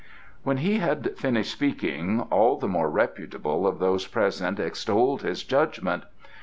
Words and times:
'"When 0.43 0.57
he 0.57 0.79
had 0.79 1.15
finished 1.15 1.51
speaking 1.51 2.21
all 2.31 2.57
the 2.57 2.67
more 2.67 2.89
reputable 2.89 3.67
of 3.67 3.77
those 3.77 4.07
present 4.07 4.59
extolled 4.59 5.21
his 5.21 5.43
judgment. 5.43 6.05